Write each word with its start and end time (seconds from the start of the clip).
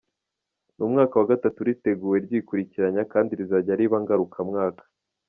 Ni 0.75 0.81
umwaka 0.87 1.13
wa 1.19 1.29
gatatu 1.31 1.59
riteguwe 1.67 2.15
ryikurikiranya 2.25 3.03
kandi 3.13 3.31
rizajya 3.39 3.73
riba 3.79 3.97
ngarukamwaka. 4.03 4.83